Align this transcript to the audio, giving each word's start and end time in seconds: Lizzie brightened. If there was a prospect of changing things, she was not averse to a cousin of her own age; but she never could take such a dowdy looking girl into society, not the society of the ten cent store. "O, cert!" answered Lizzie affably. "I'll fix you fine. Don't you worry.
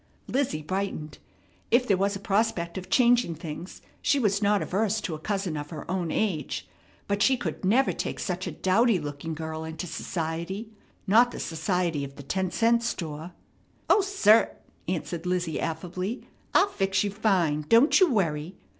Lizzie 0.25 0.63
brightened. 0.63 1.19
If 1.69 1.87
there 1.87 1.95
was 1.95 2.15
a 2.15 2.19
prospect 2.19 2.75
of 2.75 2.89
changing 2.89 3.35
things, 3.35 3.83
she 4.01 4.17
was 4.17 4.41
not 4.41 4.63
averse 4.63 4.99
to 5.01 5.13
a 5.13 5.19
cousin 5.19 5.55
of 5.55 5.69
her 5.69 5.85
own 5.91 6.09
age; 6.09 6.67
but 7.07 7.21
she 7.21 7.39
never 7.61 7.91
could 7.91 7.99
take 7.99 8.19
such 8.19 8.47
a 8.47 8.51
dowdy 8.51 8.97
looking 8.99 9.35
girl 9.35 9.63
into 9.63 9.85
society, 9.85 10.69
not 11.05 11.29
the 11.29 11.39
society 11.39 12.03
of 12.03 12.15
the 12.15 12.23
ten 12.23 12.49
cent 12.49 12.81
store. 12.81 13.33
"O, 13.91 13.97
cert!" 14.03 14.55
answered 14.87 15.27
Lizzie 15.27 15.59
affably. 15.59 16.27
"I'll 16.55 16.65
fix 16.69 17.03
you 17.03 17.11
fine. 17.11 17.67
Don't 17.69 17.99
you 17.99 18.11
worry. 18.11 18.55